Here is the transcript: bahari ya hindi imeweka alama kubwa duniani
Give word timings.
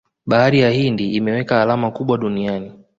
bahari 0.25 0.59
ya 0.59 0.69
hindi 0.71 1.11
imeweka 1.15 1.61
alama 1.61 1.91
kubwa 1.91 2.17
duniani 2.17 2.71